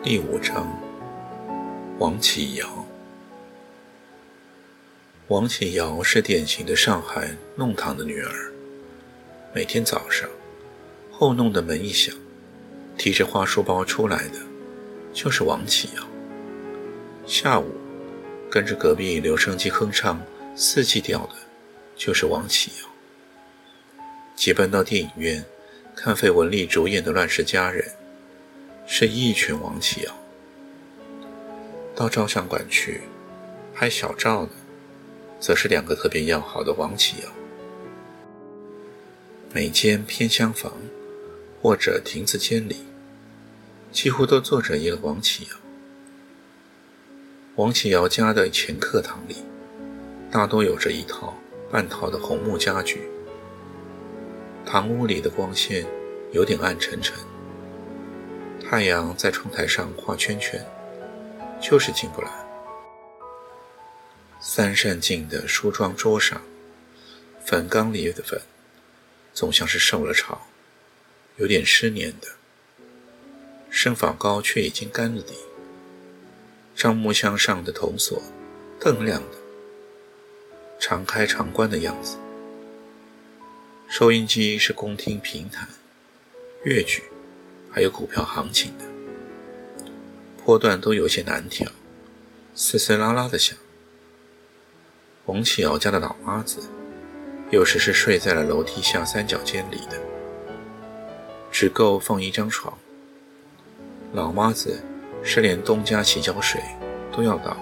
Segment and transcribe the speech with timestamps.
[0.00, 0.80] 第五章，
[1.98, 2.86] 王启尧。
[5.26, 8.52] 王启尧是典型的上海弄堂的女儿。
[9.52, 10.30] 每天早上，
[11.10, 12.14] 后弄的门一响，
[12.96, 14.38] 提着花书包出来的
[15.12, 16.02] 就是王启尧。
[17.26, 17.66] 下午，
[18.48, 20.22] 跟着隔壁留声机哼唱
[20.54, 21.34] 四季调的，
[21.96, 22.88] 就是王启尧。
[24.36, 25.44] 结伴到电影院
[25.96, 27.84] 看费雯丽主演的《乱世佳人》。
[28.90, 30.14] 是一群王启尧，
[31.94, 33.02] 到照相馆去
[33.74, 34.52] 拍小照的，
[35.38, 37.28] 则是两个特别要好的王启尧。
[39.52, 40.72] 每间偏厢房
[41.60, 42.76] 或者亭子间里，
[43.92, 45.50] 几乎都坐着一个王启尧。
[47.56, 49.36] 王启尧家的前客堂里，
[50.30, 51.34] 大多有着一套
[51.70, 53.02] 半套的红木家具。
[54.64, 55.84] 堂屋里的光线
[56.32, 57.14] 有点暗沉沉。
[58.70, 60.62] 太阳在窗台上画圈圈，
[61.58, 62.28] 就是进不来。
[64.40, 66.42] 三扇镜的梳妆桌上，
[67.42, 68.38] 粉缸里的粉
[69.32, 70.46] 总像是受了潮，
[71.36, 72.28] 有点湿黏的。
[73.70, 75.32] 生发膏却已经干了底。
[76.76, 78.22] 樟木箱上的铜锁
[78.78, 79.38] 锃亮的，
[80.78, 82.18] 常开常关的样子。
[83.88, 85.66] 收音机是宫廷评弹，
[86.64, 87.02] 乐曲。
[87.78, 88.84] 还有股票行情的
[90.44, 91.70] 波段都有些难调，
[92.52, 93.56] 嘶嘶啦啦的响。
[95.26, 96.58] 王启尧家的老妈子
[97.52, 99.96] 有时是睡在了楼梯下三角间里的，
[101.52, 102.76] 只够放一张床。
[104.12, 104.82] 老妈子
[105.22, 106.60] 是连东家洗脚水
[107.12, 107.56] 都要倒，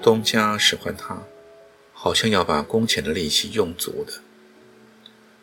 [0.00, 1.22] 东家使唤他，
[1.92, 4.14] 好像要把工钱的利息用足的。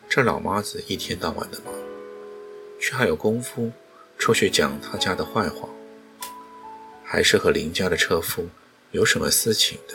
[0.08, 1.77] 这老妈子一天到晚的忙。
[2.88, 3.70] 却还有功夫
[4.16, 5.68] 出去讲他家的坏话，
[7.04, 8.48] 还是和邻家的车夫
[8.92, 9.94] 有什么私情的？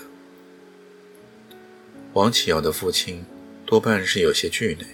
[2.13, 3.25] 王启尧的父亲
[3.65, 4.85] 多半是有些惧内，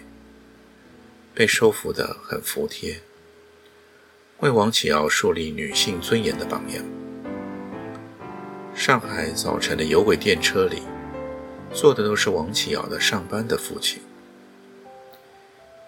[1.34, 3.02] 被收服的很服帖，
[4.40, 6.82] 为王启尧树立女性尊严的榜样。
[8.74, 10.84] 上海早晨的有轨电车里，
[11.74, 14.00] 坐的都是王启尧的上班的父亲；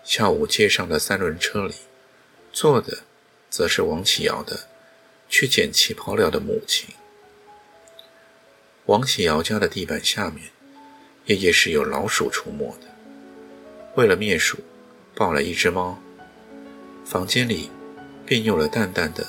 [0.04, 1.74] 下午街上的三轮车里。
[2.54, 3.00] 坐的，
[3.50, 4.68] 则是王启尧的
[5.30, 6.90] 去捡旗袍料的母亲。
[8.88, 10.50] 王启尧家的地板下面，
[11.26, 12.88] 夜夜是有老鼠出没的。
[13.96, 14.60] 为了灭鼠，
[15.16, 15.98] 抱了一只猫，
[17.06, 17.70] 房间里
[18.26, 19.26] 便有了淡淡的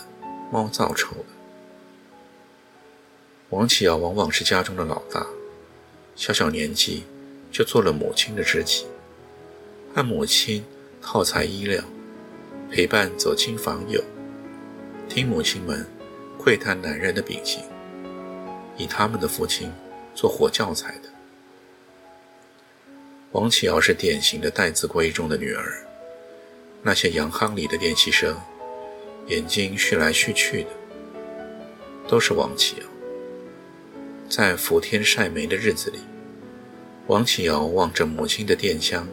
[0.50, 1.14] 猫皂臭。
[3.50, 5.26] 王启尧往往是家中的老大，
[6.16, 7.04] 小小年纪
[7.52, 8.86] 就做了母亲的知己，
[9.94, 10.64] 按母亲
[11.00, 11.84] 套材衣料。
[12.74, 14.02] 陪伴走亲访友，
[15.06, 15.86] 听母亲们
[16.38, 17.62] 窥探男人的秉性，
[18.78, 19.70] 以他们的父亲
[20.14, 21.10] 做活教材的。
[23.32, 25.86] 王启尧是典型的待字闺中的女儿，
[26.82, 28.34] 那些洋行里的练习生，
[29.26, 30.70] 眼睛续来续去的，
[32.08, 32.82] 都是王启尧。
[34.30, 35.98] 在伏天晒煤的日子里，
[37.06, 39.06] 王启尧望着母亲的电箱，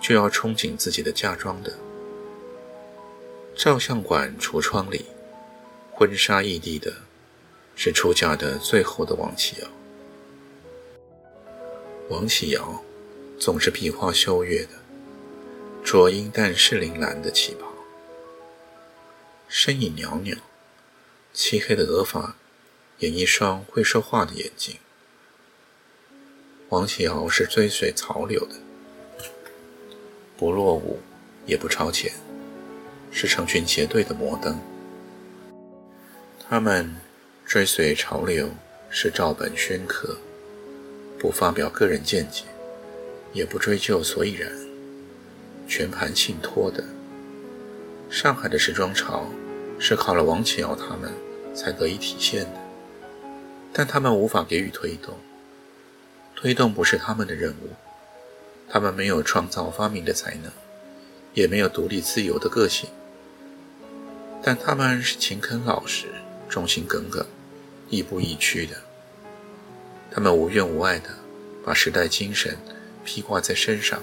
[0.00, 1.72] 就要憧憬自己的嫁妆的。
[3.56, 5.06] 照相馆橱窗里，
[5.90, 6.92] 婚纱异地的，
[7.74, 9.68] 是出嫁的最后的王启尧。
[12.10, 12.84] 王启尧
[13.40, 14.72] 总是壁花羞月的，
[15.82, 17.72] 着阴淡适铃蓝的旗袍，
[19.48, 20.36] 身影袅袅，
[21.32, 22.36] 漆黑的额发
[22.98, 24.76] 掩一双会说话的眼睛。
[26.68, 28.56] 王启尧是追随潮流的，
[30.36, 31.00] 不落伍，
[31.46, 32.12] 也不超前。
[33.18, 34.60] 是成群结队的摩登，
[36.46, 36.94] 他们
[37.46, 38.50] 追随潮流，
[38.90, 40.18] 是照本宣科，
[41.18, 42.44] 不发表个人见解，
[43.32, 44.52] 也不追究所以然，
[45.66, 46.84] 全盘信托的。
[48.10, 49.26] 上海的时装潮
[49.78, 51.10] 是靠了王启尧他们
[51.54, 52.60] 才得以体现的，
[53.72, 55.14] 但他们无法给予推动，
[56.34, 57.70] 推动不是他们的任务，
[58.68, 60.52] 他们没有创造发明的才能，
[61.32, 62.90] 也没有独立自由的个性。
[64.46, 66.06] 但他们是勤恳老实、
[66.48, 67.26] 忠心耿耿、
[67.90, 68.76] 亦步亦趋的。
[70.08, 71.08] 他们无怨无爱的
[71.64, 72.56] 把时代精神
[73.04, 74.00] 披挂在身上，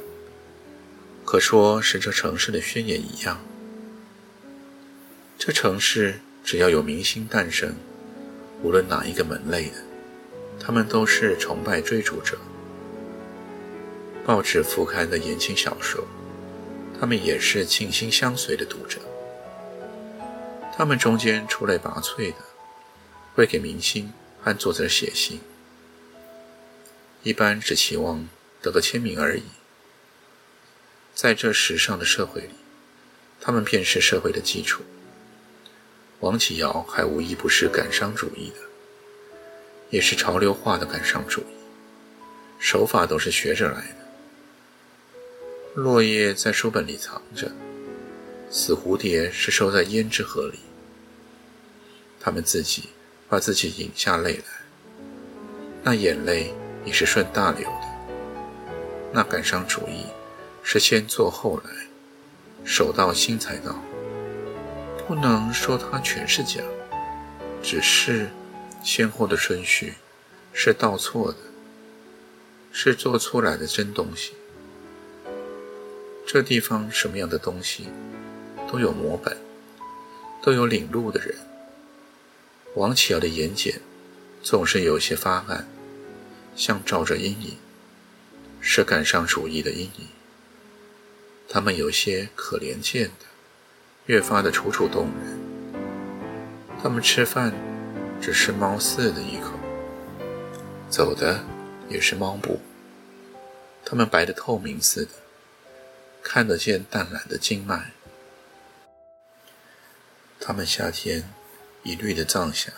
[1.23, 3.39] 可说是这城市的宣言一样。
[5.39, 7.73] 这城市只要有明星诞生，
[8.61, 9.75] 无论哪一个门类的，
[10.59, 12.37] 他们都是崇拜追逐者。
[14.25, 16.05] 报纸副刊的言情小说，
[16.99, 18.99] 他们也是倾心相随的读者。
[20.75, 22.37] 他们中间出类拔萃的，
[23.35, 24.11] 会给明星
[24.41, 25.39] 和作者写信，
[27.21, 28.27] 一般只期望
[28.59, 29.43] 得个签名而已。
[31.13, 32.55] 在这时尚的社会里，
[33.39, 34.83] 他们便是社会的基础。
[36.21, 38.55] 王启尧还无一不是感伤主义的，
[39.91, 41.53] 也是潮流化的感伤主义，
[42.57, 43.97] 手法都是学着来的。
[45.75, 47.51] 落叶在书本里藏着，
[48.55, 50.59] 死蝴蝶是收在胭脂盒里。
[52.19, 52.89] 他们自己
[53.27, 54.43] 把自己引下泪来，
[55.81, 56.53] 那眼泪
[56.85, 57.87] 也是顺大流的。
[59.11, 60.05] 那感伤主义
[60.61, 61.71] 是先做后来，
[62.63, 63.75] 手到心才到。
[65.07, 66.61] 不能说它全是假，
[67.63, 68.29] 只是
[68.83, 69.95] 先后的顺序
[70.53, 71.39] 是倒错的，
[72.71, 74.33] 是做出来的真东西。
[76.27, 77.87] 这地方什么样的东西
[78.73, 79.37] 都有模本，
[80.41, 81.35] 都有领路的人。
[82.73, 83.75] 王启尧的眼睑
[84.41, 85.67] 总是有些发暗，
[86.55, 87.55] 像照着阴影，
[88.59, 90.07] 是感伤主义的阴影。
[91.47, 93.25] 他们有些可怜见的。
[94.07, 95.39] 越发的楚楚动人。
[96.81, 97.53] 他们吃饭
[98.19, 99.51] 只吃猫似的一口，
[100.89, 101.45] 走的
[101.87, 102.59] 也是猫步。
[103.85, 105.11] 他们白的透明似的，
[106.23, 107.91] 看得见淡蓝的经脉。
[110.45, 111.23] 他们夏天
[111.83, 112.69] 一律的藏下，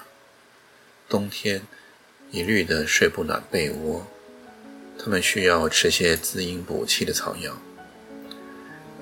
[1.09, 1.63] 冬天
[2.29, 4.06] 一律的睡不暖被窝。
[5.00, 7.57] 他们需要吃些滋阴补气的草药，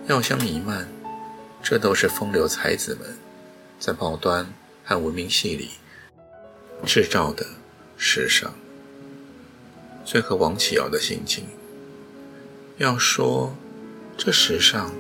[0.08, 0.88] 药香弥漫。
[1.62, 3.18] 这都是风流才子们
[3.80, 4.48] 在报端
[4.86, 5.72] 和文明戏里
[6.86, 7.46] 制造的
[7.98, 8.54] 时尚。
[10.06, 11.48] 最合王启尧的心情。
[12.78, 13.54] 要说
[14.18, 14.94] 这时尚，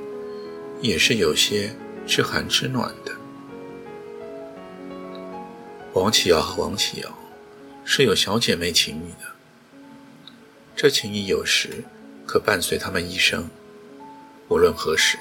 [0.82, 1.74] 也是有些
[2.06, 3.23] 知寒知暖的。
[5.94, 7.18] 王启尧和王启尧
[7.86, 9.30] 是有小姐妹情谊的，
[10.76, 11.84] 这情谊有时
[12.26, 13.48] 可伴随他们一生，
[14.50, 15.18] 无论何时。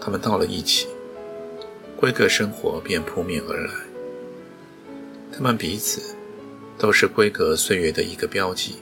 [0.00, 0.88] 他们到了一起，
[2.00, 3.74] 闺阁生活便扑面而来。
[5.30, 6.16] 他们彼此
[6.78, 8.76] 都是闺阁岁月的一个标记，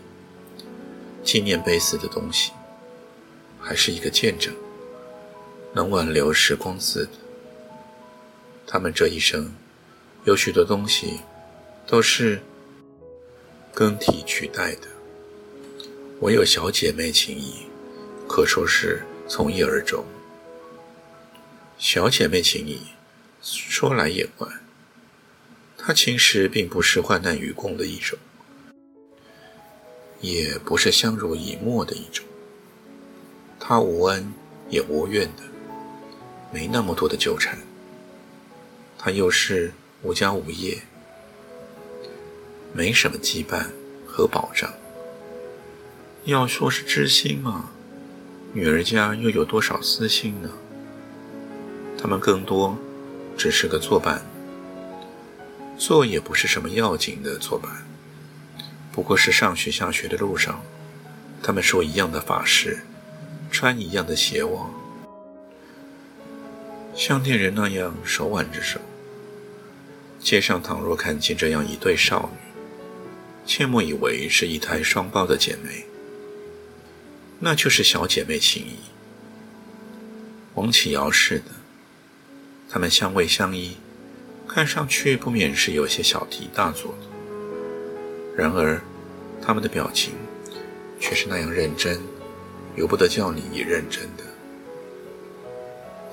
[1.25, 2.53] 纪念碑似的东西，
[3.61, 4.55] 还是一个见证，
[5.73, 7.11] 能挽留时光似的。
[8.65, 9.53] 他们这一生
[10.29, 11.21] 有许多东西
[11.87, 12.39] 都是
[13.73, 14.87] 更替取代的，
[16.21, 17.67] 唯有小姐妹情谊，
[18.29, 20.05] 可说是从一而终。
[21.79, 22.79] 小姐妹情谊，
[23.41, 24.47] 说来也怪，
[25.79, 28.19] 它其实并不是患难与共的一种，
[30.21, 32.23] 也不是相濡以沫的一种。
[33.59, 34.31] 她无恩
[34.69, 35.43] 也无怨的，
[36.53, 37.59] 没那么多的纠缠。
[38.99, 40.83] 她又是无家无业，
[42.73, 43.67] 没什么羁绊
[44.07, 44.73] 和保障。
[46.25, 47.71] 要说是知心嘛，
[48.53, 50.51] 女儿家又有多少私心呢？
[52.01, 52.79] 他们更多
[53.37, 54.23] 只是个作伴，
[55.77, 57.85] 做也不是什么要紧的作伴，
[58.93, 60.63] 不过是上学下学的路上，
[61.43, 62.85] 他们说一样的法事，
[63.51, 64.71] 穿一样的鞋袜，
[66.95, 68.79] 像恋人那样手挽着手。
[70.29, 72.39] 街上倘若看见这样一对少女，
[73.47, 75.87] 切莫以为是一胎双胞的姐妹，
[77.39, 78.77] 那就是小姐妹情谊。
[80.53, 81.45] 王启尧似的。
[82.69, 83.79] 他们相偎相依，
[84.47, 86.95] 看上去不免是有些小题大做。
[88.37, 88.83] 然而，
[89.41, 90.13] 他们的表情
[91.01, 91.99] 却是那样认真，
[92.77, 94.25] 由不得叫你也认真的。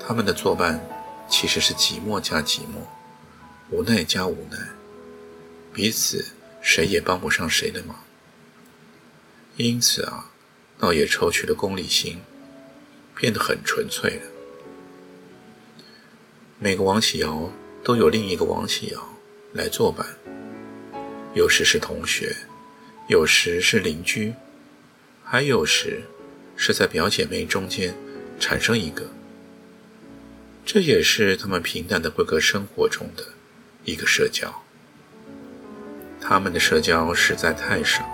[0.00, 0.82] 他们的作伴
[1.28, 2.80] 其实是寂寞加寂寞，
[3.70, 4.58] 无奈加无奈，
[5.74, 6.24] 彼此
[6.62, 8.04] 谁也帮不上谁的忙。
[9.56, 10.30] 因此啊，
[10.78, 12.20] 倒也抽去了功利心，
[13.16, 14.22] 变得很纯粹了。
[16.60, 17.50] 每个王启尧
[17.82, 19.16] 都有另一个王启尧
[19.52, 20.06] 来作伴，
[21.34, 22.36] 有时是同学，
[23.08, 24.32] 有时是邻居，
[25.24, 26.02] 还有时
[26.56, 27.96] 是在表姐妹中间
[28.38, 29.08] 产生一个。
[30.64, 33.24] 这也是他们平淡的规格生活中的
[33.86, 34.52] 一个社交。
[36.20, 38.04] 他们的社交实在太少，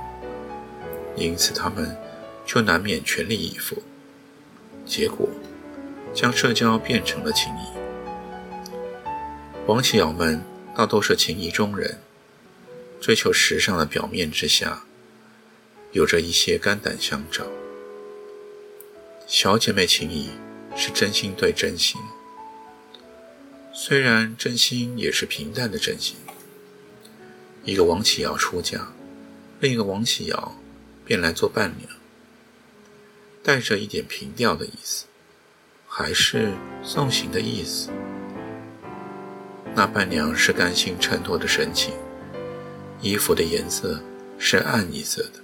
[1.16, 1.96] 因此他们
[2.46, 3.82] 就难免全力以赴，
[4.86, 5.28] 结果
[6.14, 7.66] 将社交变成了情谊。
[9.66, 10.42] 王启尧们
[10.76, 12.00] 大多是情谊中人，
[13.00, 14.82] 追求时尚的表面之下，
[15.92, 17.46] 有着一些肝胆相照。
[19.26, 20.28] 小姐妹情谊
[20.76, 21.98] 是真心对真心。
[23.74, 26.16] 虽然真心也是平淡的真心，
[27.64, 28.92] 一个王启尧出嫁，
[29.60, 30.60] 另一个王启尧
[31.06, 31.88] 便来做伴娘，
[33.42, 35.06] 带着一点平调的意思，
[35.88, 36.52] 还是
[36.82, 37.88] 送行的意思。
[39.74, 41.94] 那伴娘是甘心衬托的神情，
[43.00, 44.02] 衣服的颜色
[44.38, 45.40] 是暗一色的，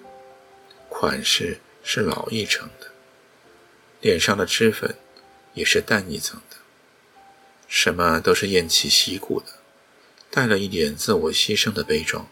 [0.90, 2.88] 款式是老一成的，
[4.02, 4.94] 脸上的脂粉
[5.54, 6.38] 也是淡一层。
[7.68, 9.46] 什么都是偃旗息鼓的，
[10.30, 12.26] 带了一点自我牺牲的悲壮，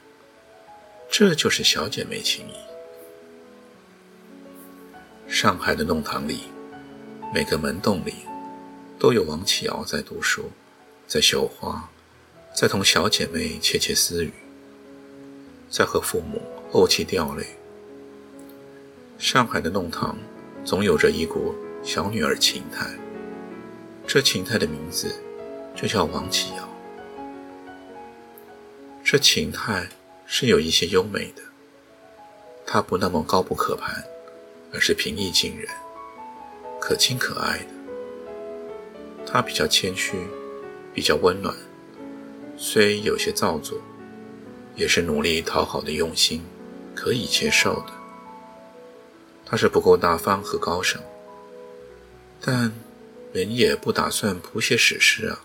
[1.10, 2.54] 这就是小姐妹情谊。
[5.28, 6.44] 上海的弄堂里，
[7.34, 8.14] 每个门洞里
[8.98, 10.50] 都有王启尧在读书，
[11.06, 11.90] 在绣花，
[12.54, 14.32] 在同小姐妹窃窃私语，
[15.68, 16.40] 在和父母
[16.72, 17.44] 怄气掉泪。
[19.18, 20.16] 上海的弄堂
[20.64, 22.86] 总有着一股小女儿情态，
[24.06, 25.14] 这情态的名字。
[25.76, 26.66] 就叫王启尧，
[29.04, 29.86] 这情态
[30.24, 31.42] 是有一些优美的。
[32.66, 34.02] 他不那么高不可攀，
[34.72, 35.68] 而是平易近人，
[36.80, 37.66] 可亲可爱的。
[39.26, 40.16] 他比较谦虚，
[40.94, 41.54] 比较温暖，
[42.56, 43.78] 虽有些造作，
[44.76, 46.42] 也是努力讨好的用心，
[46.94, 47.92] 可以接受的。
[49.44, 51.00] 他是不够大方和高尚，
[52.40, 52.72] 但
[53.34, 55.44] 人也不打算谱写史诗啊。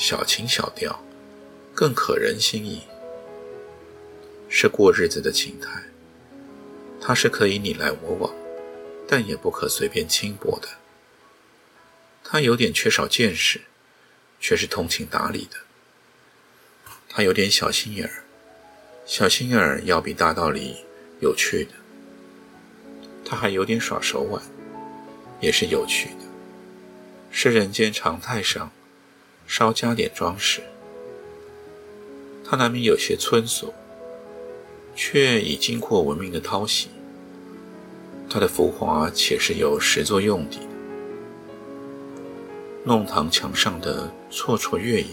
[0.00, 1.04] 小情小调，
[1.74, 2.82] 更可人心意，
[4.48, 5.82] 是过日子的情态。
[7.00, 8.32] 它是可以你来我往，
[9.08, 10.68] 但也不可随便轻薄的。
[12.22, 13.62] 他有点缺少见识，
[14.38, 15.56] 却是通情达理的。
[17.08, 18.22] 他有点小心眼儿，
[19.04, 20.76] 小心眼儿要比大道理
[21.18, 21.72] 有趣的。
[23.24, 24.40] 他还有点耍手腕，
[25.40, 26.24] 也是有趣的，
[27.32, 28.70] 是人间常态上。
[29.48, 30.60] 稍加点装饰，
[32.44, 33.72] 它难免有些村俗，
[34.94, 36.88] 却已经过文明的淘洗。
[38.28, 40.58] 它的浮华且是有实作用的。
[42.84, 45.08] 弄堂墙上的绰绰月影，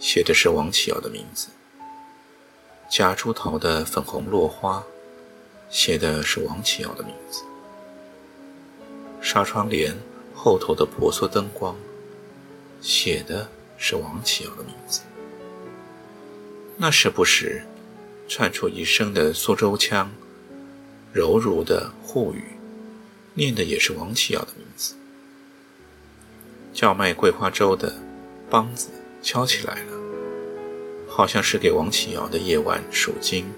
[0.00, 1.48] 写的是王启尧的名字；
[2.88, 4.82] 夹竹桃的粉红落花，
[5.68, 7.42] 写的是王启尧的名字；
[9.20, 9.94] 纱窗帘
[10.34, 11.76] 后头的婆娑灯光。
[12.84, 13.48] 写的
[13.78, 15.00] 是王启尧的名字，
[16.76, 17.62] 那时不时
[18.28, 20.12] 窜出一声的苏州腔，
[21.10, 22.44] 柔柔的沪语，
[23.32, 24.94] 念的也是王启尧的名字。
[26.74, 27.90] 叫卖桂花粥的
[28.50, 28.90] 梆子
[29.22, 29.98] 敲起来了，
[31.08, 33.50] 好像是给王启尧的夜晚数金。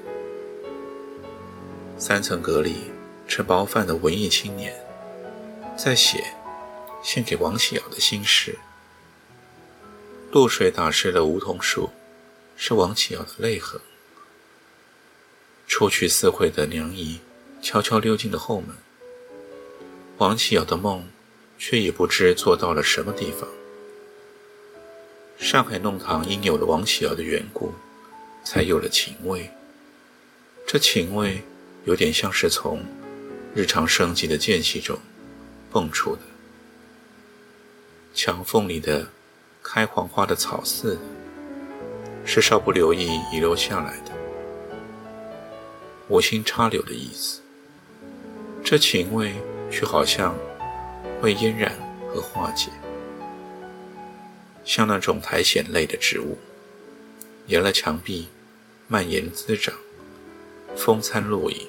[1.98, 2.92] 三层阁里
[3.26, 4.72] 吃饱饭的文艺青年，
[5.76, 6.22] 在写
[7.02, 8.56] 献给王启尧的心事。
[10.32, 11.90] 露水打湿了梧桐树，
[12.56, 13.80] 是王启尧的泪痕。
[15.66, 17.20] 出去私会的娘姨
[17.62, 18.76] 悄悄溜进了后门。
[20.18, 21.08] 王启尧的梦，
[21.58, 23.48] 却已不知做到了什么地方。
[25.38, 27.72] 上海弄堂因有了王启尧的缘故，
[28.44, 29.50] 才有了情味。
[30.66, 31.42] 这情味
[31.84, 32.84] 有点像是从
[33.54, 34.98] 日常生计的间隙中
[35.70, 36.22] 蹦出的，
[38.12, 39.08] 墙缝里的。
[39.68, 40.96] 开黄花的草寺，
[42.24, 44.12] 是稍不留意遗留下来的，
[46.08, 47.40] 无心插柳的意思。
[48.62, 49.34] 这情味
[49.68, 50.36] 却好像
[51.20, 51.72] 会嫣然
[52.08, 52.70] 和化解，
[54.64, 56.38] 像那种苔藓类的植物，
[57.48, 58.28] 沿了墙壁
[58.86, 59.74] 蔓延滋长，
[60.76, 61.66] 风餐露影，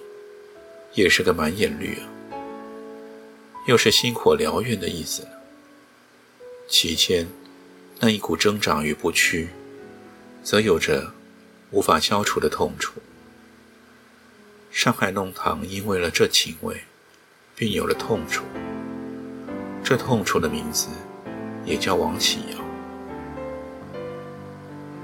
[0.93, 2.07] 也是个满眼绿啊，
[3.65, 5.29] 又是星火燎原的意思呢。
[6.69, 7.27] 其间。
[7.99, 9.49] 那一股挣扎与不屈，
[10.43, 11.11] 则有着
[11.71, 12.93] 无法消除的痛楚。
[14.71, 16.83] 上海弄堂因为了这情味，
[17.55, 18.43] 便有了痛楚。
[19.83, 20.89] 这痛楚的名字
[21.65, 22.63] 也叫王启尧。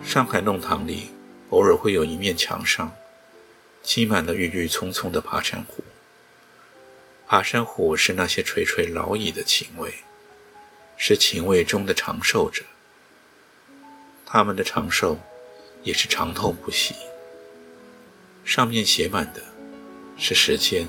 [0.06, 1.10] 上海弄堂里
[1.50, 2.94] 偶尔会有一面墙上
[3.82, 5.84] 积满了郁郁葱葱的爬山虎。
[7.26, 9.96] 爬山虎是那些垂垂老矣的情味，
[10.96, 12.64] 是情味中的长寿者，
[14.34, 15.16] 他们的长寿
[15.84, 16.96] 也是长痛不息。
[18.44, 19.40] 上面写满的
[20.18, 20.88] 是时间、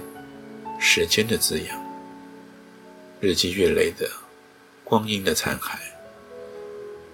[0.80, 1.84] 时间的字样，
[3.20, 4.10] 日积月累的
[4.82, 5.76] 光阴的残骸，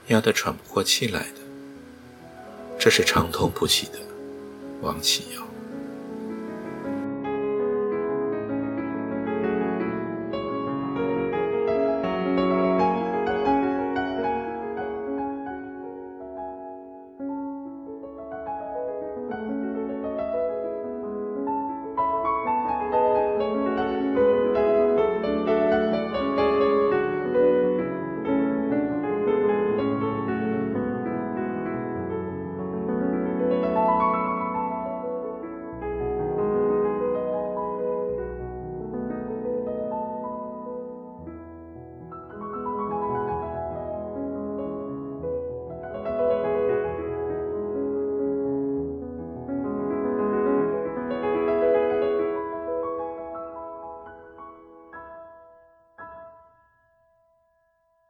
[0.07, 1.41] 压得喘不过气来的，
[2.79, 3.99] 这是长痛不起的
[4.83, 5.50] 王启尧。